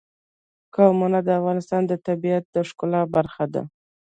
قومونه 0.75 1.19
د 1.23 1.29
افغانستان 1.39 1.81
د 1.87 1.93
طبیعت 2.07 2.43
د 2.49 2.55
ښکلا 2.69 3.01
برخه 3.15 3.45
ده. 3.53 3.63